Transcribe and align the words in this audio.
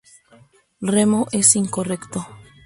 Remo 0.79 1.27
es 1.31 1.55
incorrecto. 1.55 2.25